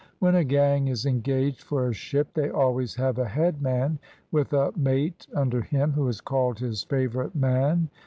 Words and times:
When 0.17 0.33
a 0.33 0.43
gang 0.43 0.87
is 0.87 1.05
engaged 1.05 1.61
for 1.61 1.87
a 1.87 1.93
ship 1.93 2.33
they 2.33 2.49
always 2.49 2.95
have 2.95 3.19
a 3.19 3.27
head 3.27 3.61
man, 3.61 3.99
with 4.31 4.51
a 4.51 4.73
mate 4.75 5.27
under 5.35 5.61
him, 5.61 5.91
who 5.91 6.07
is 6.07 6.21
called 6.21 6.57
his 6.57 6.81
favourite 6.81 7.35
man. 7.35 7.87